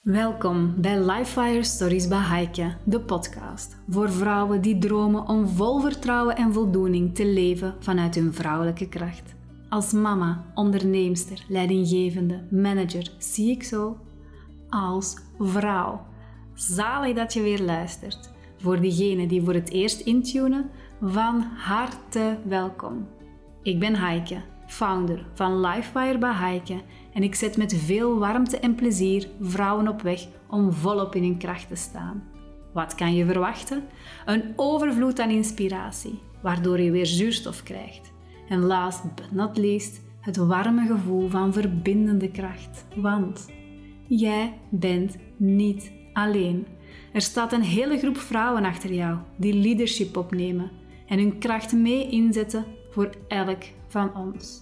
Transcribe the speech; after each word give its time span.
Welkom 0.00 0.74
bij 0.80 1.00
Lifefire 1.04 1.62
Stories 1.62 2.08
bij 2.08 2.18
Heike, 2.18 2.76
de 2.84 3.00
podcast 3.00 3.76
voor 3.88 4.10
vrouwen 4.10 4.60
die 4.60 4.78
dromen 4.78 5.28
om 5.28 5.48
vol 5.48 5.80
vertrouwen 5.80 6.36
en 6.36 6.52
voldoening 6.52 7.14
te 7.14 7.26
leven 7.26 7.76
vanuit 7.80 8.14
hun 8.14 8.34
vrouwelijke 8.34 8.88
kracht. 8.88 9.34
Als 9.68 9.92
mama, 9.92 10.44
onderneemster, 10.54 11.44
leidinggevende, 11.48 12.46
manager, 12.50 13.10
zie 13.18 13.50
ik 13.50 13.62
zo. 13.62 13.96
Als 14.68 15.16
vrouw. 15.38 16.06
Zalig 16.54 17.16
dat 17.16 17.32
je 17.32 17.42
weer 17.42 17.62
luistert. 17.62 18.30
Voor 18.56 18.80
diegenen 18.80 19.28
die 19.28 19.42
voor 19.42 19.54
het 19.54 19.70
eerst 19.70 20.00
intunen, 20.00 20.70
van 21.00 21.42
harte 21.56 22.38
welkom. 22.44 23.08
Ik 23.62 23.78
ben 23.78 23.96
Heike, 23.96 24.42
founder 24.70 25.26
van 25.34 25.60
Lifefire 25.60 26.18
bij 26.18 26.32
Heike 26.32 26.80
en 27.12 27.22
ik 27.22 27.34
zet 27.34 27.56
met 27.56 27.74
veel 27.74 28.18
warmte 28.18 28.58
en 28.58 28.74
plezier 28.74 29.28
vrouwen 29.40 29.88
op 29.88 30.02
weg 30.02 30.26
om 30.48 30.72
volop 30.72 31.14
in 31.14 31.22
hun 31.22 31.38
kracht 31.38 31.68
te 31.68 31.74
staan. 31.74 32.22
Wat 32.72 32.94
kan 32.94 33.14
je 33.14 33.26
verwachten? 33.26 33.82
Een 34.26 34.52
overvloed 34.56 35.20
aan 35.20 35.30
inspiratie, 35.30 36.18
waardoor 36.42 36.80
je 36.80 36.90
weer 36.90 37.06
zuurstof 37.06 37.62
krijgt. 37.62 38.12
En 38.48 38.58
last 38.58 39.14
but 39.14 39.32
not 39.32 39.56
least, 39.56 40.00
het 40.20 40.36
warme 40.36 40.86
gevoel 40.86 41.28
van 41.28 41.52
verbindende 41.52 42.30
kracht. 42.30 42.84
Want 42.96 43.46
jij 44.06 44.54
bent 44.68 45.16
niet 45.36 45.92
alleen. 46.12 46.66
Er 47.12 47.20
staat 47.20 47.52
een 47.52 47.62
hele 47.62 47.98
groep 47.98 48.16
vrouwen 48.16 48.64
achter 48.64 48.92
jou 48.92 49.18
die 49.36 49.54
leadership 49.54 50.16
opnemen 50.16 50.70
en 51.06 51.18
hun 51.18 51.38
kracht 51.38 51.72
mee 51.72 52.08
inzetten 52.08 52.64
voor 52.90 53.10
elk 53.28 53.62
van 53.88 54.16
ons. 54.16 54.60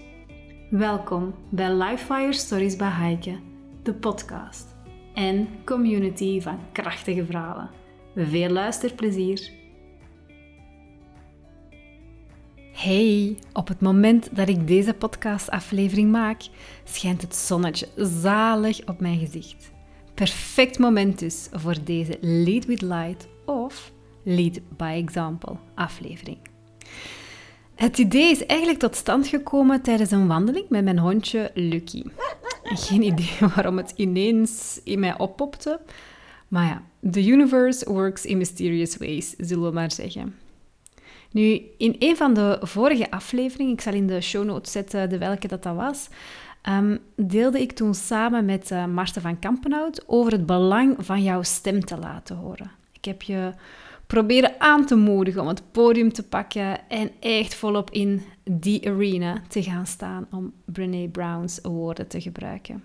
Welkom 0.71 1.35
bij 1.49 1.75
Lifefire 1.75 2.33
Stories 2.33 2.77
bij 2.77 2.89
Heike, 2.89 3.39
de 3.83 3.95
podcast 3.95 4.67
en 5.15 5.49
community 5.65 6.41
van 6.41 6.59
krachtige 6.73 7.25
vrouwen. 7.25 7.71
Veel 8.15 8.49
luisterplezier! 8.49 9.51
Hey, 12.73 13.37
op 13.53 13.69
het 13.69 13.81
moment 13.81 14.37
dat 14.37 14.49
ik 14.49 14.67
deze 14.67 14.95
podcastaflevering 14.95 16.11
maak, 16.11 16.43
schijnt 16.85 17.23
het 17.23 17.35
zonnetje 17.35 17.89
zalig 17.97 18.87
op 18.87 19.01
mijn 19.01 19.19
gezicht. 19.19 19.71
Perfect 20.15 20.79
moment 20.79 21.19
dus 21.19 21.49
voor 21.53 21.85
deze 21.85 22.19
Lead 22.21 22.65
with 22.65 22.83
Light 22.83 23.29
of 23.47 23.93
Lead 24.23 24.61
by 24.77 25.03
Example 25.05 25.57
aflevering. 25.75 26.39
Het 27.79 27.99
idee 27.99 28.31
is 28.31 28.47
eigenlijk 28.47 28.79
tot 28.79 28.97
stand 28.97 29.27
gekomen 29.27 29.83
tijdens 29.83 30.11
een 30.11 30.27
wandeling 30.27 30.69
met 30.69 30.85
mijn 30.85 30.99
hondje 30.99 31.51
Lucky. 31.55 32.03
Geen 32.63 33.03
idee 33.03 33.37
waarom 33.55 33.77
het 33.77 33.93
ineens 33.97 34.81
in 34.85 35.01
mij 35.01 35.19
oppopte. 35.19 35.81
Maar 36.49 36.67
ja, 36.67 36.83
the 37.11 37.27
universe 37.27 37.93
works 37.93 38.25
in 38.25 38.39
mysterious 38.39 38.97
ways, 38.97 39.35
zullen 39.37 39.69
we 39.69 39.75
maar 39.75 39.93
zeggen. 39.93 40.35
Nu, 41.31 41.63
in 41.77 41.97
een 41.99 42.17
van 42.17 42.35
de 42.35 42.59
vorige 42.61 43.11
afleveringen, 43.11 43.73
ik 43.73 43.81
zal 43.81 43.93
in 43.93 44.07
de 44.07 44.21
show 44.21 44.45
notes 44.45 44.73
zetten 44.73 45.09
de 45.09 45.19
welke 45.19 45.49
dat, 45.49 45.63
dat 45.63 45.77
was, 45.77 46.09
ehm, 46.63 46.97
deelde 47.17 47.61
ik 47.61 47.73
toen 47.73 47.95
samen 47.95 48.45
met 48.45 48.71
uh, 48.71 48.87
Marten 48.87 49.23
van 49.23 49.39
Kampenhout 49.39 50.05
over 50.07 50.33
het 50.33 50.47
belang 50.47 50.97
van 50.99 51.23
jouw 51.23 51.43
stem 51.43 51.85
te 51.85 51.97
laten 51.97 52.37
horen. 52.37 52.71
Ik 52.93 53.05
heb 53.05 53.23
je 53.23 53.53
proberen 54.09 54.61
aan 54.61 54.87
te 54.87 54.95
moedigen 54.97 55.41
om 55.41 55.49
het 55.49 55.63
podium 55.73 56.13
te 56.13 56.23
pakken 56.23 56.89
en 56.89 57.11
echt 57.21 57.55
volop 57.55 57.91
in 57.91 58.23
die 58.45 58.89
arena 58.89 59.43
te 59.49 59.63
gaan 59.63 59.87
staan 59.87 60.27
om 60.31 60.53
Brene 60.65 61.09
Brown's 61.09 61.59
woorden 61.63 62.09
te 62.09 62.21
gebruiken. 62.21 62.85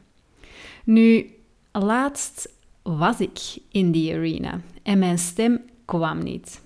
Nu, 0.84 1.30
laatst 1.72 2.54
was 2.82 3.20
ik 3.20 3.40
in 3.72 3.92
die 3.92 4.14
arena 4.14 4.62
en 4.84 5.00
mijn 5.00 5.20
stem 5.20 5.62
kwam 5.86 6.24
niet. 6.24 6.62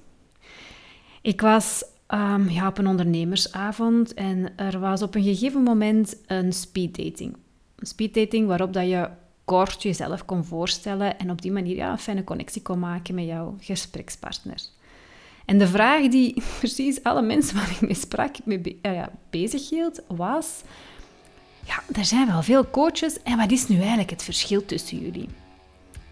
Ik 1.22 1.42
was 1.42 1.84
um, 2.14 2.50
ja, 2.50 2.68
op 2.68 2.78
een 2.78 2.88
ondernemersavond 2.88 4.14
en 4.14 4.58
er 4.58 4.80
was 4.80 5.02
op 5.02 5.16
een 5.16 5.24
gegeven 5.24 5.64
moment 5.64 6.18
een 6.28 6.54
speeddating. 6.54 7.36
Een 7.76 7.88
speeddating 7.88 8.48
waarop 8.48 8.74
dat 8.74 8.88
je 8.88 9.10
kort 9.48 9.84
jezelf 9.84 10.26
kon 10.26 10.46
voorstellen 10.46 11.20
en 11.20 11.32
op 11.32 11.42
die 11.42 11.52
manier 11.52 11.76
ja, 11.76 11.92
een 11.92 12.00
fijne 12.00 12.24
connectie 12.24 12.62
kon 12.62 12.80
maken 12.80 13.16
met 13.16 13.26
jouw 13.26 13.56
gesprekspartner. 13.60 14.62
En 15.46 15.58
de 15.58 15.68
vraag 15.68 16.08
die 16.08 16.44
precies 16.60 17.04
alle 17.04 17.22
mensen 17.22 17.56
waar 17.56 17.70
ik 17.70 17.82
mee 17.82 17.94
sprak 17.94 18.36
mee 18.44 18.62
uh, 18.82 18.94
ja, 18.94 19.10
bezig 19.30 19.70
hield, 19.70 20.02
was... 20.08 20.62
Ja, 21.66 21.84
er 21.94 22.06
zijn 22.06 22.28
wel 22.28 22.44
veel 22.44 22.70
coaches 22.70 23.22
en 23.24 23.38
wat 23.38 23.52
is 23.52 23.68
nu 23.68 23.78
eigenlijk 23.80 24.10
het 24.10 24.24
verschil 24.24 24.66
tussen 24.66 25.00
jullie? 25.00 25.30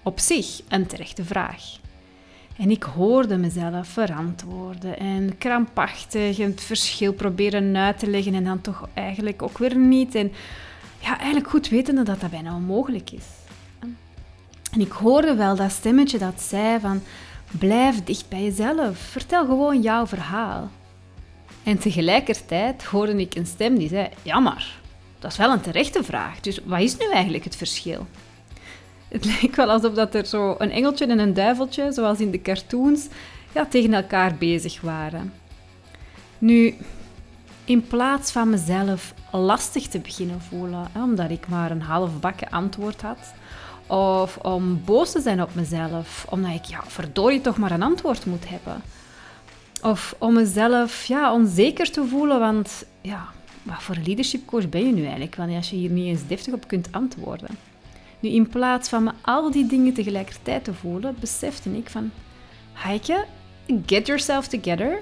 Op 0.03 0.19
zich 0.19 0.62
een 0.67 0.88
terechte 0.88 1.25
vraag. 1.25 1.63
En 2.57 2.72
ik 2.72 2.84
hoorde 2.84 3.38
mezelf 3.38 3.88
verantwoorden 3.88 5.00
en 5.00 5.38
krampachtig 5.38 6.38
het 6.38 6.62
verschil 6.62 7.13
proberen 7.13 7.78
uit 7.78 8.00
te 8.00 8.07
leggen 8.09 8.34
en 8.34 8.44
dan 8.44 8.62
toch 8.62 8.90
eigenlijk 8.94 9.41
ook 9.41 9.57
weer 9.57 9.78
niet. 9.78 10.16
En 10.16 10.31
ja, 11.05 11.17
eigenlijk 11.17 11.49
goed 11.49 11.69
wetende 11.69 12.03
dat 12.03 12.21
dat 12.21 12.29
bijna 12.29 12.55
onmogelijk 12.55 13.11
is. 13.11 13.25
En 14.71 14.81
ik 14.81 14.91
hoorde 14.91 15.35
wel 15.35 15.55
dat 15.55 15.71
stemmetje 15.71 16.17
dat 16.17 16.41
zei 16.41 16.79
van 16.79 17.01
blijf 17.59 18.03
dicht 18.03 18.29
bij 18.29 18.43
jezelf, 18.43 18.97
vertel 18.97 19.45
gewoon 19.45 19.81
jouw 19.81 20.07
verhaal. 20.07 20.69
En 21.63 21.77
tegelijkertijd 21.77 22.83
hoorde 22.83 23.16
ik 23.16 23.35
een 23.35 23.45
stem 23.45 23.77
die 23.77 23.89
zei, 23.89 24.09
ja 24.21 24.39
maar, 24.39 24.79
dat 25.19 25.31
is 25.31 25.38
wel 25.38 25.51
een 25.51 25.61
terechte 25.61 26.03
vraag, 26.03 26.39
dus 26.39 26.59
wat 26.66 26.79
is 26.79 26.97
nu 26.97 27.11
eigenlijk 27.11 27.43
het 27.43 27.55
verschil? 27.55 28.07
Het 29.07 29.25
leek 29.25 29.55
wel 29.55 29.69
alsof 29.69 29.93
dat 29.93 30.16
er 30.16 30.25
zo 30.25 30.55
een 30.57 30.72
engeltje 30.72 31.05
en 31.05 31.19
een 31.19 31.33
duiveltje, 31.33 31.91
zoals 31.91 32.19
in 32.19 32.31
de 32.31 32.41
cartoons, 32.41 33.07
ja, 33.53 33.66
tegen 33.66 33.93
elkaar 33.93 34.35
bezig 34.35 34.81
waren. 34.81 35.33
Nu, 36.37 36.75
in 37.65 37.87
plaats 37.87 38.31
van 38.31 38.49
mezelf 38.49 39.13
lastig 39.31 39.87
te 39.87 39.99
beginnen 39.99 40.41
voelen, 40.41 40.87
omdat 40.93 41.29
ik 41.29 41.47
maar 41.47 41.71
een 41.71 41.81
halfbakken 41.81 42.49
antwoord 42.49 43.01
had. 43.01 43.33
Of 43.87 44.37
om 44.37 44.81
boos 44.85 45.11
te 45.11 45.21
zijn 45.21 45.41
op 45.41 45.55
mezelf, 45.55 46.25
omdat 46.29 46.51
ik, 46.51 46.65
ja, 46.65 46.83
verdorie, 46.87 47.41
toch 47.41 47.57
maar 47.57 47.71
een 47.71 47.83
antwoord 47.83 48.25
moet 48.25 48.49
hebben. 48.49 48.81
Of 49.81 50.15
om 50.17 50.33
mezelf 50.33 51.05
ja, 51.05 51.33
onzeker 51.33 51.91
te 51.91 52.05
voelen, 52.05 52.39
want 52.39 52.85
ja, 53.01 53.25
wat 53.63 53.83
voor 53.83 53.95
leadership 54.05 54.45
coach 54.45 54.69
ben 54.69 54.85
je 54.85 54.93
nu 54.93 55.01
eigenlijk? 55.01 55.35
Want 55.35 55.51
als 55.51 55.69
je 55.69 55.75
hier 55.75 55.89
niet 55.89 56.05
eens 56.05 56.27
deftig 56.27 56.53
op 56.53 56.67
kunt 56.67 56.87
antwoorden. 56.91 57.49
Nu, 58.19 58.29
in 58.29 58.49
plaats 58.49 58.89
van 58.89 59.03
me 59.03 59.11
al 59.21 59.51
die 59.51 59.65
dingen 59.67 59.93
tegelijkertijd 59.93 60.63
te 60.63 60.73
voelen, 60.73 61.15
besefte 61.19 61.77
ik 61.77 61.89
van, 61.89 62.11
Heike, 62.73 63.25
get 63.85 64.07
yourself 64.07 64.47
together, 64.47 65.01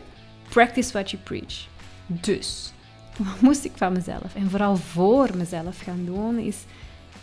practice 0.49 0.91
what 0.91 1.11
you 1.11 1.23
preach. 1.23 1.72
Dus, 2.05 2.73
wat 3.17 3.41
moest 3.47 3.65
ik 3.65 3.71
van 3.75 3.93
mezelf 3.93 4.35
en 4.35 4.49
vooral 4.49 4.75
voor 4.75 5.29
mezelf 5.37 5.79
gaan 5.79 6.05
doen, 6.05 6.37
is 6.37 6.57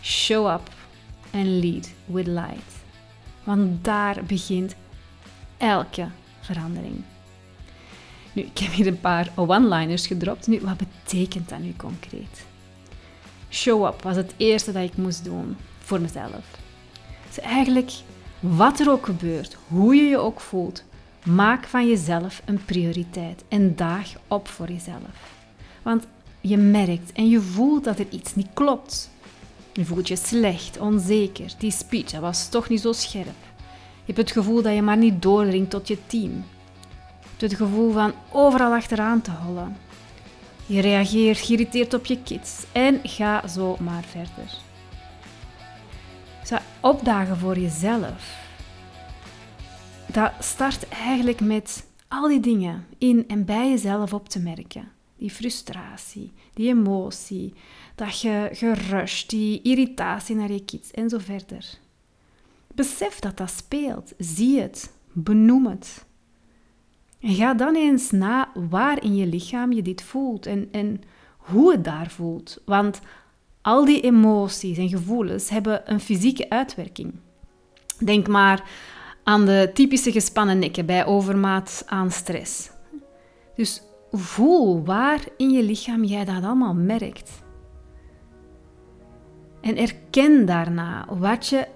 show 0.02 0.52
up 0.52 0.70
and 1.30 1.46
lead 1.46 1.90
with 2.04 2.26
light. 2.26 2.74
Want 3.44 3.84
daar 3.84 4.24
begint 4.24 4.74
elke 5.58 6.08
verandering. 6.40 7.02
Nu, 8.32 8.42
ik 8.42 8.58
heb 8.58 8.72
hier 8.72 8.86
een 8.86 9.00
paar 9.00 9.30
one-liners 9.36 10.06
gedropt. 10.06 10.46
Nu, 10.46 10.60
wat 10.60 10.76
betekent 10.76 11.48
dat 11.48 11.58
nu 11.58 11.74
concreet? 11.76 12.46
Show 13.50 13.86
up 13.86 14.02
was 14.02 14.16
het 14.16 14.34
eerste 14.36 14.72
dat 14.72 14.82
ik 14.82 14.96
moest 14.96 15.24
doen 15.24 15.56
voor 15.78 16.00
mezelf. 16.00 16.44
Dus 17.26 17.40
eigenlijk, 17.40 17.92
wat 18.40 18.80
er 18.80 18.90
ook 18.90 19.04
gebeurt, 19.04 19.56
hoe 19.68 19.94
je 19.94 20.02
je 20.02 20.18
ook 20.18 20.40
voelt, 20.40 20.84
Maak 21.24 21.66
van 21.66 21.88
jezelf 21.88 22.42
een 22.44 22.64
prioriteit 22.64 23.44
en 23.48 23.76
daag 23.76 24.12
op 24.28 24.48
voor 24.48 24.68
jezelf. 24.68 25.38
Want 25.82 26.06
je 26.40 26.56
merkt 26.56 27.12
en 27.12 27.28
je 27.28 27.40
voelt 27.40 27.84
dat 27.84 27.98
er 27.98 28.06
iets 28.10 28.34
niet 28.34 28.48
klopt. 28.54 29.10
Je 29.72 29.84
voelt 29.84 30.08
je 30.08 30.16
slecht, 30.16 30.78
onzeker. 30.78 31.52
Die 31.58 31.70
speech 31.70 32.10
dat 32.10 32.20
was 32.20 32.48
toch 32.48 32.68
niet 32.68 32.80
zo 32.80 32.92
scherp. 32.92 33.26
Je 34.04 34.12
hebt 34.12 34.18
het 34.18 34.30
gevoel 34.30 34.62
dat 34.62 34.74
je 34.74 34.82
maar 34.82 34.96
niet 34.96 35.22
doordringt 35.22 35.70
tot 35.70 35.88
je 35.88 35.98
team. 36.06 36.44
Je 37.20 37.26
hebt 37.28 37.40
het 37.40 37.54
gevoel 37.54 37.92
van 37.92 38.12
overal 38.32 38.72
achteraan 38.72 39.20
te 39.20 39.30
hollen. 39.30 39.76
Je 40.66 40.80
reageert 40.80 41.38
geïrriteerd 41.38 41.94
op 41.94 42.06
je 42.06 42.22
kids 42.22 42.64
en 42.72 43.00
ga 43.02 43.48
zo 43.48 43.76
maar 43.80 44.04
verder. 44.10 44.58
Zou 46.44 46.60
opdagen 46.80 47.36
voor 47.36 47.58
jezelf 47.58 48.48
dat 50.12 50.32
start 50.38 50.88
eigenlijk 50.88 51.40
met 51.40 51.86
al 52.08 52.28
die 52.28 52.40
dingen 52.40 52.86
in 52.98 53.28
en 53.28 53.44
bij 53.44 53.68
jezelf 53.68 54.12
op 54.12 54.28
te 54.28 54.40
merken. 54.40 54.88
Die 55.16 55.30
frustratie, 55.30 56.32
die 56.54 56.68
emotie, 56.68 57.54
dat 57.94 58.20
je 58.20 58.48
gerust, 58.52 59.30
die 59.30 59.62
irritatie 59.62 60.36
naar 60.36 60.52
je 60.52 60.64
kids 60.64 60.90
en 60.90 61.08
zo 61.08 61.18
verder. 61.18 61.78
Besef 62.74 63.18
dat 63.18 63.36
dat 63.36 63.50
speelt. 63.50 64.12
Zie 64.18 64.60
het. 64.60 64.92
Benoem 65.12 65.66
het. 65.66 66.04
En 67.20 67.34
ga 67.34 67.54
dan 67.54 67.76
eens 67.76 68.10
na 68.10 68.48
waar 68.54 69.02
in 69.04 69.16
je 69.16 69.26
lichaam 69.26 69.72
je 69.72 69.82
dit 69.82 70.02
voelt 70.02 70.46
en, 70.46 70.68
en 70.72 71.02
hoe 71.36 71.72
het 71.72 71.84
daar 71.84 72.10
voelt. 72.10 72.60
Want 72.64 73.00
al 73.62 73.84
die 73.84 74.00
emoties 74.00 74.78
en 74.78 74.88
gevoelens 74.88 75.48
hebben 75.48 75.92
een 75.92 76.00
fysieke 76.00 76.50
uitwerking. 76.50 77.12
Denk 77.98 78.28
maar 78.28 78.68
aan 79.30 79.46
de 79.46 79.70
typische 79.74 80.12
gespannen 80.12 80.58
nekken 80.58 80.86
bij 80.86 81.06
overmaat 81.06 81.82
aan 81.86 82.10
stress. 82.10 82.70
Dus 83.54 83.82
voel 84.12 84.84
waar 84.84 85.20
in 85.36 85.50
je 85.50 85.62
lichaam 85.62 86.04
jij 86.04 86.24
dat 86.24 86.44
allemaal 86.44 86.74
merkt. 86.74 87.30
En 89.60 89.76
erken 89.76 90.46
daarna 90.46 91.06
wat 91.18 91.46
je 91.46 91.66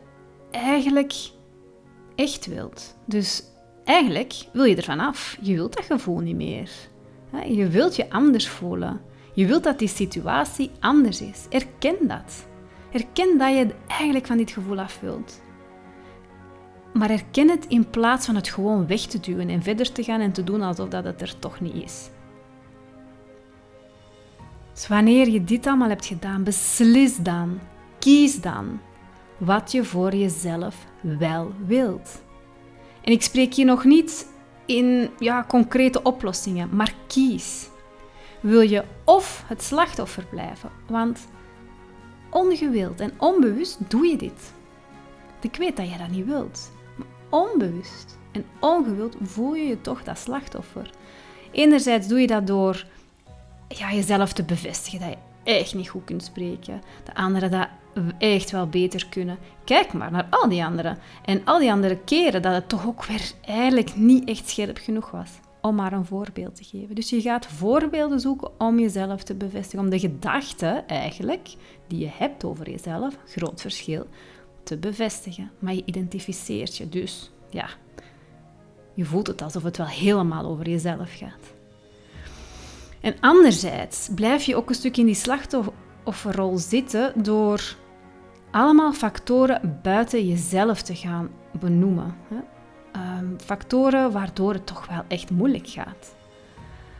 eigenlijk 0.50 1.14
echt 2.14 2.46
wilt. 2.46 2.96
Dus 3.04 3.44
eigenlijk 3.84 4.34
wil 4.52 4.64
je 4.64 4.76
ervan 4.76 5.00
af. 5.00 5.36
Je 5.40 5.54
wilt 5.54 5.76
dat 5.76 5.84
gevoel 5.84 6.18
niet 6.18 6.36
meer. 6.36 6.70
Je 7.46 7.68
wilt 7.68 7.96
je 7.96 8.10
anders 8.10 8.48
voelen. 8.48 9.00
Je 9.34 9.46
wilt 9.46 9.64
dat 9.64 9.78
die 9.78 9.88
situatie 9.88 10.70
anders 10.80 11.20
is. 11.20 11.46
Erken 11.50 12.08
dat. 12.08 12.46
Erken 12.92 13.38
dat 13.38 13.54
je 13.54 13.74
eigenlijk 13.86 14.26
van 14.26 14.36
dit 14.36 14.50
gevoel 14.50 14.78
af 14.78 15.00
wilt. 15.00 15.42
Maar 16.94 17.10
erken 17.10 17.48
het 17.48 17.66
in 17.66 17.90
plaats 17.90 18.26
van 18.26 18.34
het 18.34 18.48
gewoon 18.48 18.86
weg 18.86 19.00
te 19.00 19.20
duwen 19.20 19.48
en 19.48 19.62
verder 19.62 19.92
te 19.92 20.02
gaan 20.02 20.20
en 20.20 20.32
te 20.32 20.44
doen 20.44 20.62
alsof 20.62 20.88
dat 20.88 21.04
het 21.04 21.20
er 21.20 21.38
toch 21.38 21.60
niet 21.60 21.74
is. 21.74 22.08
Dus 24.72 24.88
wanneer 24.88 25.28
je 25.28 25.44
dit 25.44 25.66
allemaal 25.66 25.88
hebt 25.88 26.06
gedaan, 26.06 26.44
beslis 26.44 27.16
dan, 27.16 27.60
kies 27.98 28.40
dan 28.40 28.80
wat 29.36 29.72
je 29.72 29.84
voor 29.84 30.14
jezelf 30.14 30.76
wel 31.00 31.52
wilt. 31.66 32.22
En 33.02 33.12
ik 33.12 33.22
spreek 33.22 33.54
hier 33.54 33.64
nog 33.64 33.84
niet 33.84 34.32
in 34.66 35.10
ja, 35.18 35.44
concrete 35.48 36.02
oplossingen, 36.02 36.76
maar 36.76 36.94
kies. 37.06 37.68
Wil 38.40 38.60
je 38.60 38.84
of 39.04 39.44
het 39.46 39.62
slachtoffer 39.62 40.24
blijven? 40.30 40.70
Want 40.86 41.28
ongewild 42.30 43.00
en 43.00 43.12
onbewust 43.16 43.78
doe 43.90 44.06
je 44.06 44.16
dit. 44.16 44.52
Ik 45.40 45.56
weet 45.56 45.76
dat 45.76 45.90
je 45.90 45.98
dat 45.98 46.08
niet 46.08 46.26
wilt. 46.26 46.72
Onbewust 47.34 48.18
en 48.32 48.44
ongewild 48.60 49.16
voel 49.22 49.54
je 49.54 49.66
je 49.66 49.80
toch 49.80 50.02
dat 50.02 50.18
slachtoffer. 50.18 50.90
Enerzijds 51.52 52.08
doe 52.08 52.20
je 52.20 52.26
dat 52.26 52.46
door 52.46 52.86
ja, 53.68 53.92
jezelf 53.92 54.32
te 54.32 54.42
bevestigen 54.42 55.00
dat 55.00 55.08
je 55.08 55.52
echt 55.52 55.74
niet 55.74 55.88
goed 55.88 56.04
kunt 56.04 56.24
spreken. 56.24 56.82
De 57.04 57.14
anderen 57.14 57.50
dat 57.50 57.68
echt 58.18 58.50
wel 58.50 58.66
beter 58.66 59.06
kunnen. 59.08 59.38
Kijk 59.64 59.92
maar 59.92 60.10
naar 60.10 60.26
al 60.30 60.48
die 60.48 60.64
anderen. 60.64 60.98
En 61.24 61.44
al 61.44 61.58
die 61.58 61.72
andere 61.72 61.98
keren 61.98 62.42
dat 62.42 62.52
het 62.52 62.68
toch 62.68 62.86
ook 62.86 63.04
weer 63.04 63.32
eigenlijk 63.40 63.96
niet 63.96 64.28
echt 64.28 64.48
scherp 64.48 64.78
genoeg 64.78 65.10
was. 65.10 65.30
Om 65.60 65.74
maar 65.74 65.92
een 65.92 66.04
voorbeeld 66.04 66.54
te 66.56 66.64
geven. 66.64 66.94
Dus 66.94 67.10
je 67.10 67.20
gaat 67.20 67.46
voorbeelden 67.46 68.20
zoeken 68.20 68.60
om 68.60 68.78
jezelf 68.78 69.22
te 69.22 69.34
bevestigen. 69.34 69.84
Om 69.84 69.90
de 69.90 69.98
gedachten 69.98 70.88
eigenlijk 70.88 71.54
die 71.86 71.98
je 71.98 72.10
hebt 72.12 72.44
over 72.44 72.70
jezelf, 72.70 73.16
groot 73.26 73.60
verschil, 73.60 74.06
te 74.64 74.76
bevestigen. 74.76 75.50
Maar 75.58 75.74
je 75.74 75.82
identificeert 75.84 76.76
je 76.76 76.88
dus. 76.88 77.30
Ja, 77.50 77.68
je 78.94 79.04
voelt 79.04 79.26
het 79.26 79.42
alsof 79.42 79.62
het 79.62 79.76
wel 79.76 79.86
helemaal 79.86 80.44
over 80.44 80.68
jezelf 80.68 81.16
gaat. 81.16 81.52
En 83.00 83.14
anderzijds 83.20 84.08
blijf 84.14 84.44
je 84.44 84.56
ook 84.56 84.68
een 84.68 84.74
stuk 84.74 84.96
in 84.96 85.06
die 85.06 85.14
slachtofferrol 85.14 86.58
zitten 86.58 87.22
door 87.22 87.76
allemaal 88.50 88.92
factoren 88.92 89.78
buiten 89.82 90.26
jezelf 90.26 90.82
te 90.82 90.94
gaan 90.94 91.30
benoemen. 91.60 92.16
Ehm, 92.92 93.26
factoren 93.36 94.12
waardoor 94.12 94.52
het 94.52 94.66
toch 94.66 94.86
wel 94.86 95.02
echt 95.08 95.30
moeilijk 95.30 95.68
gaat. 95.68 96.14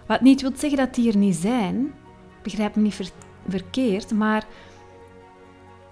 Wat 0.07 0.21
niet 0.21 0.41
wil 0.41 0.53
zeggen 0.57 0.79
dat 0.79 0.95
die 0.95 1.11
er 1.11 1.17
niet 1.17 1.37
zijn, 1.37 1.95
begrijp 2.43 2.77
me 2.77 2.83
niet 2.83 3.13
verkeerd, 3.49 4.11
maar 4.11 4.47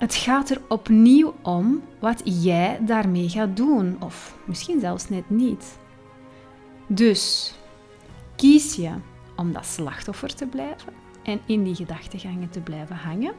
het 0.03 0.15
gaat 0.15 0.51
er 0.51 0.61
opnieuw 0.69 1.35
om 1.43 1.83
wat 1.99 2.23
jij 2.25 2.79
daarmee 2.81 3.29
gaat 3.29 3.57
doen, 3.57 3.97
of 4.01 4.37
misschien 4.45 4.81
zelfs 4.81 5.09
net 5.09 5.31
niet. 5.31 5.79
Dus 6.87 7.55
kies 8.37 8.75
je 8.75 8.91
om 9.37 9.53
dat 9.53 9.67
slachtoffer 9.67 10.35
te 10.35 10.47
blijven 10.47 10.93
en 11.23 11.41
in 11.47 11.65
die 11.65 11.75
gedachtegangen 11.75 12.51
te 12.51 12.61
blijven 12.61 12.97
hangen? 12.97 13.33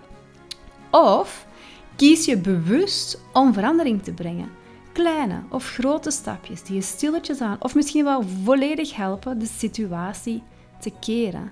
Of 0.92 1.48
kies 1.96 2.26
je 2.26 2.38
bewust 2.38 3.22
om 3.34 3.54
verandering 3.54 4.04
te 4.04 4.14
brengen? 4.14 4.52
Kleine 4.92 5.44
of 5.50 5.70
grote 5.70 6.12
stapjes 6.12 6.64
die 6.64 6.76
je 6.76 6.82
stilletjes 6.82 7.42
aan 7.42 7.58
of 7.60 7.76
misschien 7.76 8.04
wel 8.04 8.24
volledig 8.44 8.96
helpen 8.96 9.40
de 9.40 9.46
situatie 9.46 10.44
te 10.80 10.92
keren. 11.00 11.52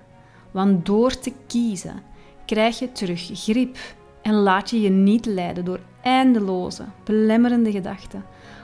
Want 0.51 0.85
door 0.85 1.19
te 1.19 1.33
kiezen 1.47 2.03
krijg 2.45 2.79
je 2.79 2.91
terug 2.91 3.29
grip 3.33 3.77
en 4.21 4.33
laat 4.33 4.69
je 4.69 4.81
je 4.81 4.89
niet 4.89 5.25
leiden 5.25 5.65
door 5.65 5.79
eindeloze, 6.01 6.85
belemmerende 7.03 7.71
gedachten 7.71 8.23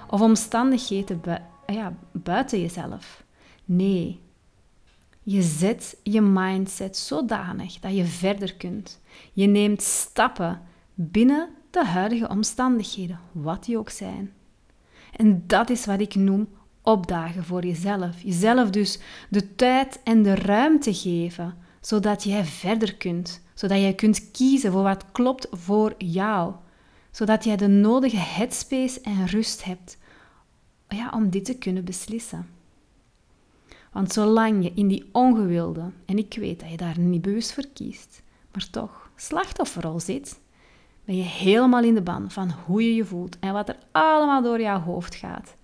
of 0.09 0.21
omstandigheden 0.21 1.21
ja, 1.65 1.97
buiten 2.11 2.61
jezelf. 2.61 3.23
Nee, 3.65 4.19
je 5.23 5.41
zet 5.41 5.97
je 6.03 6.21
mindset 6.21 6.97
zodanig 6.97 7.79
dat 7.79 7.95
je 7.95 8.05
verder 8.05 8.55
kunt. 8.55 9.01
Je 9.33 9.47
neemt 9.47 9.81
stappen 9.81 10.61
binnen 10.93 11.49
de 11.69 11.85
huidige 11.85 12.29
omstandigheden, 12.29 13.19
wat 13.31 13.65
die 13.65 13.77
ook 13.77 13.89
zijn. 13.89 14.33
En 15.15 15.43
dat 15.47 15.69
is 15.69 15.85
wat 15.85 16.01
ik 16.01 16.15
noem 16.15 16.47
opdagen 16.81 17.43
voor 17.43 17.65
jezelf. 17.65 18.21
Jezelf 18.21 18.69
dus 18.69 18.99
de 19.29 19.55
tijd 19.55 19.99
en 20.03 20.23
de 20.23 20.35
ruimte 20.35 20.93
geven, 20.93 21.57
zodat 21.81 22.23
jij 22.23 22.45
verder 22.45 22.95
kunt. 22.95 23.45
Zodat 23.57 23.77
jij 23.77 23.93
kunt 23.93 24.31
kiezen 24.31 24.71
voor 24.71 24.83
wat 24.83 25.05
klopt 25.11 25.47
voor 25.51 25.93
jou. 25.97 26.53
Zodat 27.11 27.43
jij 27.43 27.55
de 27.55 27.67
nodige 27.67 28.17
headspace 28.17 29.01
en 29.01 29.25
rust 29.25 29.63
hebt 29.63 29.97
ja, 30.87 31.09
om 31.13 31.29
dit 31.29 31.45
te 31.45 31.57
kunnen 31.57 31.85
beslissen. 31.85 32.49
Want 33.91 34.13
zolang 34.13 34.63
je 34.63 34.71
in 34.75 34.87
die 34.87 35.09
ongewilde, 35.11 35.91
en 36.05 36.17
ik 36.17 36.35
weet 36.39 36.59
dat 36.59 36.69
je 36.69 36.77
daar 36.77 36.99
niet 36.99 37.21
bewust 37.21 37.53
voor 37.53 37.67
kiest, 37.73 38.21
maar 38.51 38.69
toch 38.69 39.11
slachtofferrol 39.15 39.99
zit, 39.99 40.39
ben 41.05 41.15
je 41.15 41.23
helemaal 41.23 41.83
in 41.83 41.93
de 41.93 42.01
ban 42.01 42.31
van 42.31 42.51
hoe 42.65 42.83
je 42.83 42.95
je 42.95 43.05
voelt 43.05 43.39
en 43.39 43.53
wat 43.53 43.69
er 43.69 43.77
allemaal 43.91 44.41
door 44.41 44.61
jouw 44.61 44.79
hoofd 44.79 45.15
gaat. 45.15 45.55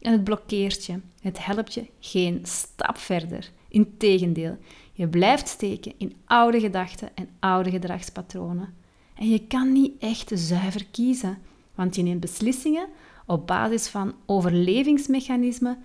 En 0.00 0.12
het 0.12 0.24
blokkeert 0.24 0.84
je. 0.84 1.00
Het 1.20 1.44
helpt 1.44 1.74
je 1.74 1.86
geen 2.00 2.40
stap 2.42 2.98
verder. 2.98 3.50
Integendeel, 3.68 4.58
je 4.98 5.08
blijft 5.08 5.48
steken 5.48 5.92
in 5.98 6.14
oude 6.24 6.60
gedachten 6.60 7.10
en 7.14 7.28
oude 7.38 7.70
gedragspatronen. 7.70 8.74
En 9.14 9.28
je 9.28 9.46
kan 9.46 9.72
niet 9.72 9.92
echt 9.98 10.30
zuiver 10.34 10.86
kiezen, 10.90 11.38
want 11.74 11.96
je 11.96 12.02
neemt 12.02 12.20
beslissingen 12.20 12.88
op 13.26 13.46
basis 13.46 13.88
van 13.88 14.14
overlevingsmechanismen 14.26 15.78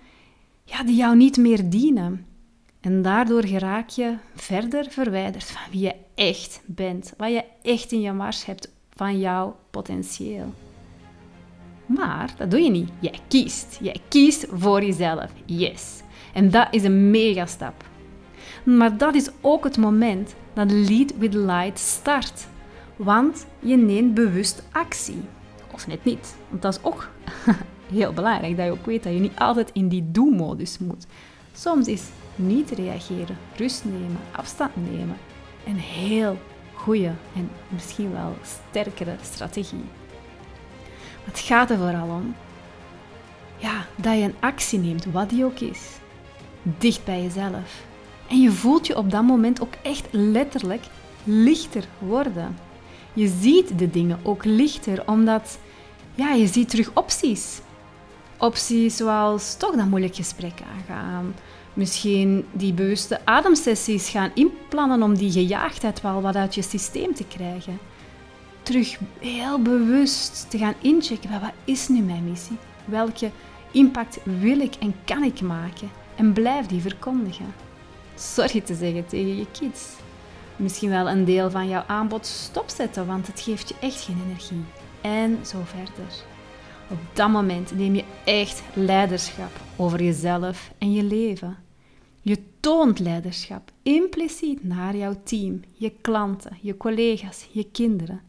ja, 0.64 0.84
die 0.84 0.96
jou 0.96 1.16
niet 1.16 1.36
meer 1.36 1.70
dienen. 1.70 2.26
En 2.80 3.02
daardoor 3.02 3.46
geraak 3.46 3.88
je 3.88 4.16
verder 4.34 4.86
verwijderd 4.90 5.44
van 5.44 5.70
wie 5.70 5.80
je 5.80 5.94
echt 6.14 6.62
bent, 6.66 7.14
wat 7.16 7.30
je 7.30 7.44
echt 7.62 7.92
in 7.92 8.00
je 8.00 8.12
mars 8.12 8.44
hebt 8.44 8.72
van 8.90 9.18
jouw 9.18 9.56
potentieel. 9.70 10.52
Maar 11.86 12.34
dat 12.36 12.50
doe 12.50 12.60
je 12.60 12.70
niet. 12.70 12.90
Jij 13.00 13.18
kiest. 13.28 13.78
Jij 13.80 13.96
kiest 14.08 14.46
voor 14.50 14.84
jezelf. 14.84 15.30
Yes. 15.44 16.02
En 16.32 16.50
dat 16.50 16.68
is 16.70 16.82
een 16.82 17.10
mega 17.10 17.46
stap. 17.46 17.92
Maar 18.64 18.96
dat 18.96 19.14
is 19.14 19.30
ook 19.40 19.64
het 19.64 19.76
moment 19.76 20.34
dat 20.52 20.70
Lead 20.70 21.16
with 21.18 21.34
Light 21.34 21.78
start. 21.78 22.46
Want 22.96 23.46
je 23.58 23.76
neemt 23.76 24.14
bewust 24.14 24.62
actie. 24.72 25.20
Of 25.72 25.86
net 25.86 26.04
niet, 26.04 26.36
want 26.48 26.62
dat 26.62 26.74
is 26.74 26.82
ook 26.82 27.08
heel 27.92 28.12
belangrijk 28.12 28.56
dat 28.56 28.66
je 28.66 28.72
ook 28.72 28.86
weet 28.86 29.02
dat 29.02 29.12
je 29.12 29.20
niet 29.20 29.38
altijd 29.38 29.70
in 29.72 29.88
die 29.88 30.10
do-modus 30.10 30.78
moet. 30.78 31.06
Soms 31.52 31.86
is 31.86 32.02
niet 32.36 32.70
reageren, 32.70 33.36
rust 33.56 33.84
nemen, 33.84 34.20
afstand 34.32 34.70
nemen 34.90 35.16
een 35.66 35.78
heel 35.78 36.38
goede 36.72 37.12
en 37.34 37.50
misschien 37.68 38.12
wel 38.12 38.36
sterkere 38.42 39.16
strategie. 39.22 39.84
Het 41.24 41.38
gaat 41.38 41.70
er 41.70 41.76
vooral 41.76 42.08
om 42.08 42.34
ja, 43.56 43.86
dat 43.96 44.14
je 44.14 44.22
een 44.22 44.34
actie 44.40 44.78
neemt, 44.78 45.04
wat 45.04 45.30
die 45.30 45.44
ook 45.44 45.58
is, 45.58 45.80
dicht 46.62 47.04
bij 47.04 47.22
jezelf. 47.22 47.84
En 48.34 48.40
je 48.40 48.52
voelt 48.52 48.86
je 48.86 48.96
op 48.96 49.10
dat 49.10 49.22
moment 49.22 49.60
ook 49.60 49.74
echt 49.82 50.06
letterlijk 50.10 50.82
lichter 51.24 51.84
worden. 51.98 52.56
Je 53.12 53.28
ziet 53.40 53.78
de 53.78 53.90
dingen 53.90 54.18
ook 54.22 54.44
lichter, 54.44 55.02
omdat 55.06 55.58
ja, 56.14 56.32
je 56.32 56.46
ziet 56.46 56.70
terug 56.70 56.90
opties 56.94 57.60
opties 58.38 58.96
zoals 58.96 59.56
toch 59.56 59.76
dat 59.76 59.86
moeilijk 59.86 60.14
gesprek 60.14 60.60
aangaan. 60.74 61.34
Misschien 61.74 62.44
die 62.52 62.72
bewuste 62.72 63.20
ademsessies 63.26 64.08
gaan 64.08 64.30
inplannen 64.34 65.02
om 65.02 65.16
die 65.16 65.32
gejaagdheid 65.32 66.00
wel 66.00 66.22
wat 66.22 66.36
uit 66.36 66.54
je 66.54 66.62
systeem 66.62 67.14
te 67.14 67.24
krijgen. 67.24 67.78
Terug 68.62 68.98
heel 69.18 69.62
bewust 69.62 70.46
te 70.50 70.58
gaan 70.58 70.74
inchecken 70.80 71.40
wat 71.40 71.52
is 71.64 71.88
nu 71.88 72.00
mijn 72.02 72.24
missie? 72.28 72.58
Welke 72.84 73.30
impact 73.72 74.18
wil 74.22 74.60
ik 74.60 74.74
en 74.74 74.94
kan 75.04 75.22
ik 75.22 75.40
maken? 75.40 75.90
En 76.16 76.32
blijf 76.32 76.66
die 76.66 76.80
verkondigen. 76.80 77.54
Sorry 78.14 78.60
te 78.60 78.74
zeggen 78.74 79.06
tegen 79.06 79.36
je 79.36 79.46
kids. 79.50 79.92
Misschien 80.56 80.90
wel 80.90 81.08
een 81.08 81.24
deel 81.24 81.50
van 81.50 81.68
jouw 81.68 81.84
aanbod 81.86 82.26
stopzetten, 82.26 83.06
want 83.06 83.26
het 83.26 83.40
geeft 83.40 83.68
je 83.68 83.74
echt 83.80 84.00
geen 84.00 84.20
energie. 84.26 84.64
En 85.00 85.46
zo 85.46 85.58
verder. 85.64 86.14
Op 86.90 86.98
dat 87.12 87.30
moment 87.30 87.76
neem 87.76 87.94
je 87.94 88.04
echt 88.24 88.62
leiderschap 88.74 89.60
over 89.76 90.02
jezelf 90.02 90.72
en 90.78 90.92
je 90.92 91.02
leven. 91.02 91.56
Je 92.20 92.38
toont 92.60 92.98
leiderschap 92.98 93.70
impliciet 93.82 94.64
naar 94.64 94.96
jouw 94.96 95.14
team, 95.24 95.60
je 95.72 95.92
klanten, 96.00 96.58
je 96.60 96.76
collega's, 96.76 97.48
je 97.50 97.64
kinderen. 97.70 98.20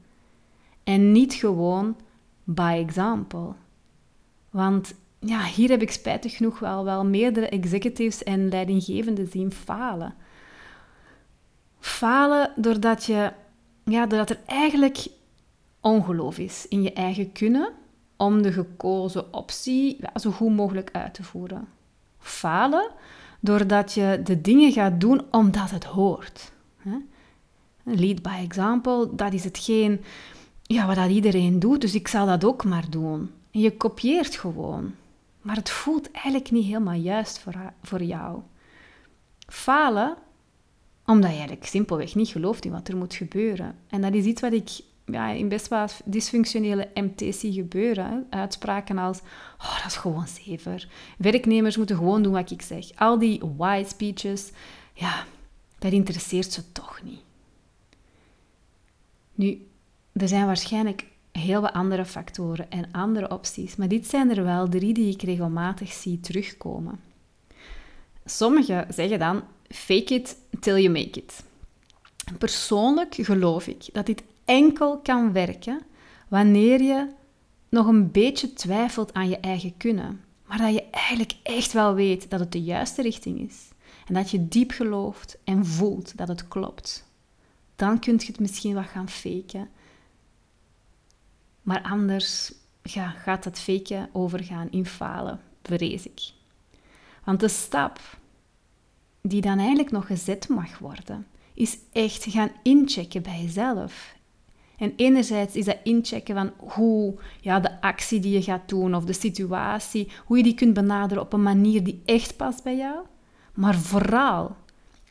En 0.83 1.11
niet 1.11 1.33
gewoon 1.33 1.95
by 2.43 2.83
example. 2.87 3.53
Want 4.49 4.93
ja, 5.25 5.43
hier 5.43 5.69
heb 5.69 5.81
ik 5.81 5.91
spijtig 5.91 6.35
genoeg 6.35 6.59
wel, 6.59 6.83
wel 6.83 7.05
meerdere 7.05 7.49
executives 7.49 8.23
en 8.23 8.49
leidinggevenden 8.49 9.27
zien 9.27 9.51
falen. 9.51 10.13
Falen 11.79 12.51
doordat, 12.55 13.03
je, 13.03 13.31
ja, 13.83 14.05
doordat 14.05 14.29
er 14.29 14.39
eigenlijk 14.45 15.07
ongeloof 15.79 16.37
is 16.37 16.65
in 16.67 16.81
je 16.81 16.93
eigen 16.93 17.31
kunnen 17.31 17.69
om 18.17 18.41
de 18.41 18.51
gekozen 18.51 19.33
optie 19.33 19.99
zo 20.15 20.31
goed 20.31 20.55
mogelijk 20.55 20.89
uit 20.91 21.13
te 21.13 21.23
voeren. 21.23 21.67
Falen 22.19 22.91
doordat 23.39 23.93
je 23.93 24.21
de 24.23 24.41
dingen 24.41 24.71
gaat 24.71 24.99
doen 24.99 25.21
omdat 25.31 25.71
het 25.71 25.83
hoort. 25.83 26.51
Lead 27.83 28.21
by 28.21 28.37
example, 28.43 29.09
dat 29.15 29.33
is 29.33 29.43
hetgeen 29.43 30.01
ja, 30.61 30.87
wat 30.87 30.95
dat 30.95 31.09
iedereen 31.09 31.59
doet, 31.59 31.81
dus 31.81 31.95
ik 31.95 32.07
zal 32.07 32.25
dat 32.25 32.43
ook 32.43 32.63
maar 32.63 32.89
doen. 32.89 33.31
En 33.51 33.59
je 33.59 33.77
kopieert 33.77 34.35
gewoon. 34.35 34.93
Maar 35.45 35.55
het 35.55 35.69
voelt 35.69 36.11
eigenlijk 36.11 36.51
niet 36.51 36.65
helemaal 36.65 36.93
juist 36.93 37.39
voor, 37.39 37.73
voor 37.81 38.03
jou. 38.03 38.41
Falen 39.47 40.17
omdat 41.05 41.29
je 41.29 41.35
eigenlijk 41.37 41.65
simpelweg 41.65 42.15
niet 42.15 42.27
gelooft 42.29 42.65
in 42.65 42.71
wat 42.71 42.87
er 42.87 42.97
moet 42.97 43.13
gebeuren. 43.13 43.75
En 43.87 44.01
dat 44.01 44.13
is 44.13 44.25
iets 44.25 44.41
wat 44.41 44.53
ik 44.53 44.69
ja, 45.05 45.29
in 45.29 45.47
best 45.47 45.67
wel 45.67 45.87
dysfunctionele 46.05 46.89
zie 47.17 47.53
gebeuren. 47.53 48.27
Uitspraken 48.29 48.97
als, 48.97 49.19
oh, 49.57 49.77
dat 49.77 49.91
is 49.91 49.95
gewoon 49.95 50.27
zever. 50.27 50.87
Werknemers 51.17 51.77
moeten 51.77 51.95
gewoon 51.95 52.23
doen 52.23 52.33
wat 52.33 52.51
ik 52.51 52.61
zeg. 52.61 52.95
Al 52.95 53.19
die 53.19 53.41
why 53.57 53.83
speeches, 53.87 54.51
ja, 54.93 55.25
dat 55.79 55.91
interesseert 55.91 56.51
ze 56.51 56.71
toch 56.71 57.01
niet. 57.03 57.21
Nu, 59.33 59.67
er 60.13 60.27
zijn 60.27 60.45
waarschijnlijk 60.45 61.05
heel 61.39 61.61
wat 61.61 61.73
andere 61.73 62.05
factoren 62.05 62.71
en 62.71 62.91
andere 62.91 63.29
opties, 63.29 63.75
maar 63.75 63.87
dit 63.87 64.07
zijn 64.07 64.37
er 64.37 64.43
wel 64.43 64.69
drie 64.69 64.93
die 64.93 65.13
ik 65.13 65.21
regelmatig 65.21 65.91
zie 65.93 66.19
terugkomen. 66.19 66.99
Sommigen 68.25 68.93
zeggen 68.93 69.19
dan, 69.19 69.43
fake 69.67 70.13
it 70.13 70.37
till 70.59 70.77
you 70.81 70.89
make 70.89 71.19
it. 71.19 71.43
Persoonlijk 72.37 73.15
geloof 73.15 73.67
ik 73.67 73.85
dat 73.91 74.05
dit 74.05 74.23
enkel 74.45 74.97
kan 74.97 75.31
werken 75.31 75.81
wanneer 76.27 76.81
je 76.81 77.07
nog 77.69 77.87
een 77.87 78.11
beetje 78.11 78.53
twijfelt 78.53 79.13
aan 79.13 79.29
je 79.29 79.39
eigen 79.39 79.77
kunnen, 79.77 80.21
maar 80.45 80.57
dat 80.57 80.73
je 80.73 80.83
eigenlijk 80.91 81.35
echt 81.43 81.73
wel 81.73 81.93
weet 81.93 82.29
dat 82.29 82.39
het 82.39 82.51
de 82.51 82.61
juiste 82.61 83.01
richting 83.01 83.39
is 83.49 83.69
en 84.07 84.13
dat 84.13 84.31
je 84.31 84.47
diep 84.47 84.71
gelooft 84.71 85.37
en 85.43 85.65
voelt 85.65 86.17
dat 86.17 86.27
het 86.27 86.47
klopt. 86.47 87.05
Dan 87.75 87.99
kun 87.99 88.15
je 88.17 88.25
het 88.25 88.39
misschien 88.39 88.73
wat 88.73 88.85
gaan 88.85 89.09
faken 89.09 89.69
maar 91.65 91.81
anders 91.81 92.53
gaat 92.83 93.43
dat 93.43 93.59
faken 93.59 94.09
overgaan 94.11 94.67
in 94.71 94.85
falen, 94.85 95.39
vrees 95.63 96.05
ik. 96.05 96.21
Want 97.23 97.39
de 97.39 97.47
stap 97.47 97.99
die 99.21 99.41
dan 99.41 99.57
eigenlijk 99.57 99.91
nog 99.91 100.05
gezet 100.05 100.47
mag 100.47 100.77
worden, 100.79 101.27
is 101.53 101.77
echt 101.91 102.25
gaan 102.29 102.51
inchecken 102.63 103.21
bij 103.21 103.41
jezelf. 103.41 104.15
En 104.77 104.93
enerzijds 104.95 105.55
is 105.55 105.65
dat 105.65 105.77
inchecken 105.83 106.35
van 106.35 106.71
hoe 106.73 107.15
ja, 107.41 107.59
de 107.59 107.81
actie 107.81 108.19
die 108.19 108.33
je 108.33 108.43
gaat 108.43 108.69
doen 108.69 108.95
of 108.95 109.05
de 109.05 109.13
situatie, 109.13 110.11
hoe 110.25 110.37
je 110.37 110.43
die 110.43 110.55
kunt 110.55 110.73
benaderen 110.73 111.23
op 111.23 111.33
een 111.33 111.43
manier 111.43 111.83
die 111.83 112.01
echt 112.05 112.37
past 112.37 112.63
bij 112.63 112.77
jou. 112.77 113.05
Maar 113.53 113.75
vooral 113.75 114.55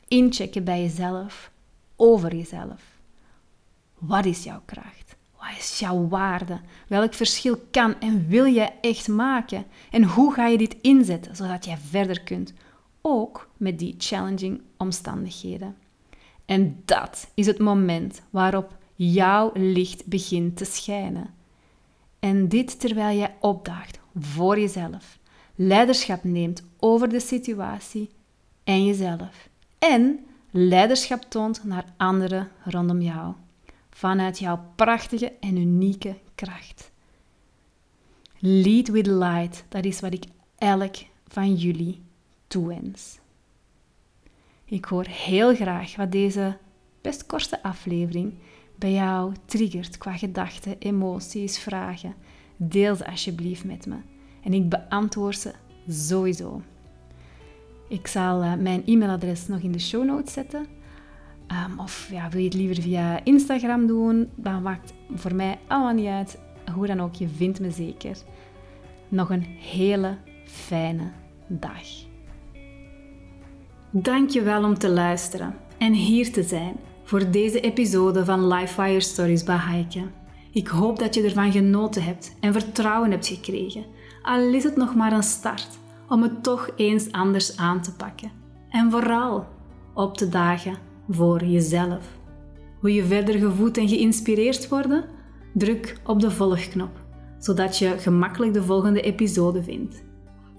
inchecken 0.08 0.64
bij 0.64 0.80
jezelf, 0.80 1.50
over 1.96 2.36
jezelf. 2.36 2.82
Wat 3.98 4.24
is 4.24 4.44
jouw 4.44 4.62
kracht? 4.64 5.03
Wat 5.48 5.58
is 5.58 5.78
jouw 5.78 6.08
waarde? 6.08 6.60
Welk 6.88 7.14
verschil 7.14 7.58
kan 7.70 8.00
en 8.00 8.28
wil 8.28 8.46
jij 8.46 8.78
echt 8.80 9.08
maken? 9.08 9.64
En 9.90 10.04
hoe 10.04 10.32
ga 10.32 10.46
je 10.46 10.58
dit 10.58 10.76
inzetten 10.80 11.36
zodat 11.36 11.64
jij 11.64 11.76
verder 11.76 12.22
kunt? 12.22 12.52
Ook 13.00 13.48
met 13.56 13.78
die 13.78 13.94
challenging 13.98 14.60
omstandigheden. 14.76 15.76
En 16.44 16.82
dat 16.84 17.30
is 17.34 17.46
het 17.46 17.58
moment 17.58 18.22
waarop 18.30 18.76
jouw 18.94 19.50
licht 19.54 20.06
begint 20.06 20.56
te 20.56 20.64
schijnen. 20.64 21.34
En 22.18 22.48
dit 22.48 22.80
terwijl 22.80 23.18
jij 23.18 23.34
opdaagt 23.40 23.98
voor 24.18 24.58
jezelf, 24.58 25.18
leiderschap 25.54 26.24
neemt 26.24 26.62
over 26.78 27.08
de 27.08 27.20
situatie 27.20 28.10
en 28.64 28.84
jezelf. 28.84 29.48
En 29.78 30.26
leiderschap 30.50 31.22
toont 31.22 31.64
naar 31.64 31.84
anderen 31.96 32.48
rondom 32.64 33.00
jou 33.00 33.34
vanuit 33.94 34.38
jouw 34.38 34.64
prachtige 34.74 35.32
en 35.40 35.56
unieke 35.56 36.16
kracht. 36.34 36.90
Lead 38.38 38.88
with 38.88 39.06
light, 39.06 39.64
dat 39.68 39.84
is 39.84 40.00
wat 40.00 40.12
ik 40.12 40.24
elk 40.58 40.96
van 41.28 41.54
jullie 41.54 42.02
toewens. 42.46 43.18
Ik 44.64 44.84
hoor 44.84 45.06
heel 45.06 45.54
graag 45.54 45.96
wat 45.96 46.12
deze 46.12 46.56
best 47.00 47.26
korte 47.26 47.62
aflevering 47.62 48.34
bij 48.76 48.92
jou 48.92 49.34
triggert 49.44 49.98
qua 49.98 50.16
gedachten, 50.16 50.78
emoties, 50.78 51.58
vragen. 51.58 52.14
Deel 52.56 52.96
ze 52.96 53.06
alsjeblieft 53.06 53.64
met 53.64 53.86
me 53.86 53.96
en 54.42 54.52
ik 54.52 54.68
beantwoord 54.68 55.38
ze 55.38 55.52
sowieso. 55.88 56.62
Ik 57.88 58.06
zal 58.06 58.42
eh, 58.42 58.54
mijn 58.54 58.82
e-mailadres 58.86 59.46
nog 59.46 59.60
in 59.60 59.72
de 59.72 59.78
show 59.78 60.04
notes 60.04 60.32
zetten. 60.32 60.66
Ehm, 61.46 61.78
of 61.78 62.08
ja, 62.10 62.28
wil 62.28 62.40
je 62.40 62.44
het 62.44 62.54
liever 62.54 62.82
via 62.82 63.24
Instagram 63.24 63.86
doen? 63.86 64.30
Dat 64.34 64.60
maakt 64.60 64.94
voor 65.14 65.34
mij 65.34 65.58
allemaal 65.66 65.94
niet 65.94 66.06
uit. 66.06 66.38
Hoe 66.74 66.86
dan 66.86 67.00
ook, 67.00 67.14
je 67.14 67.28
vindt 67.28 67.60
me 67.60 67.70
zeker. 67.70 68.16
Nog 69.08 69.30
een 69.30 69.46
hele 69.60 70.16
fijne 70.46 71.10
dag. 71.46 71.82
Dankjewel 73.90 74.64
om 74.64 74.78
te 74.78 74.88
luisteren 74.88 75.56
en 75.78 75.92
hier 75.92 76.32
te 76.32 76.42
zijn 76.42 76.76
voor 77.04 77.30
deze 77.30 77.60
episode 77.60 78.24
van 78.24 78.46
Lifewire 78.46 79.00
Stories 79.00 79.44
bij 79.44 79.56
Heike. 79.56 80.02
Ik 80.50 80.68
hoop 80.68 80.98
dat 80.98 81.14
je 81.14 81.22
ervan 81.22 81.52
genoten 81.52 82.02
hebt 82.02 82.36
en 82.40 82.52
vertrouwen 82.52 83.10
hebt 83.10 83.26
gekregen, 83.26 83.84
al 84.22 84.54
is 84.54 84.64
het 84.64 84.76
nog 84.76 84.94
maar 84.94 85.12
een 85.12 85.22
start 85.22 85.68
om 86.08 86.22
het 86.22 86.42
toch 86.42 86.70
eens 86.76 87.12
anders 87.12 87.56
aan 87.56 87.82
te 87.82 87.92
pakken. 87.92 88.30
En 88.68 88.90
vooral 88.90 89.46
op 89.94 90.16
te 90.16 90.28
dagen 90.28 90.76
voor 91.08 91.44
jezelf. 91.44 92.18
Wil 92.80 92.92
je 92.92 93.04
verder 93.04 93.34
gevoed 93.34 93.78
en 93.78 93.88
geïnspireerd 93.88 94.68
worden? 94.68 95.04
Druk 95.52 96.00
op 96.06 96.20
de 96.20 96.30
volgknop, 96.30 96.90
zodat 97.38 97.78
je 97.78 97.98
gemakkelijk 97.98 98.52
de 98.52 98.62
volgende 98.62 99.00
episode 99.00 99.62
vindt. 99.62 100.04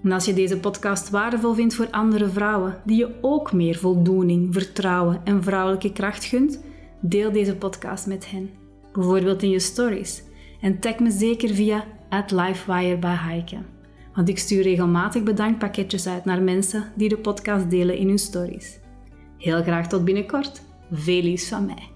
En 0.02 0.12
als 0.12 0.24
je 0.24 0.34
deze 0.34 0.58
podcast 0.58 1.10
waardevol 1.10 1.54
vindt 1.54 1.74
voor 1.74 1.90
andere 1.90 2.28
vrouwen 2.28 2.82
die 2.84 2.96
je 2.96 3.14
ook 3.20 3.52
meer 3.52 3.76
voldoening, 3.76 4.54
vertrouwen 4.54 5.20
en 5.24 5.42
vrouwelijke 5.42 5.92
kracht 5.92 6.24
gunt, 6.24 6.62
deel 7.00 7.32
deze 7.32 7.56
podcast 7.56 8.06
met 8.06 8.30
hen. 8.30 8.50
Bijvoorbeeld 8.92 9.42
in 9.42 9.50
je 9.50 9.58
stories. 9.58 10.22
En 10.60 10.80
tag 10.80 10.98
me 10.98 11.10
zeker 11.10 11.54
via 11.54 11.84
@lifewire 12.26 12.98
bij. 12.98 13.44
Want 14.14 14.28
ik 14.28 14.38
stuur 14.38 14.62
regelmatig 14.62 15.22
bedankpakketjes 15.22 16.06
uit 16.06 16.24
naar 16.24 16.42
mensen 16.42 16.84
die 16.94 17.08
de 17.08 17.18
podcast 17.18 17.70
delen 17.70 17.96
in 17.96 18.08
hun 18.08 18.18
stories. 18.18 18.78
Heel 19.38 19.62
graag 19.62 19.88
tot 19.88 20.04
binnenkort. 20.04 20.62
Veel 20.92 21.36
van 21.48 21.66
mij. 21.66 21.95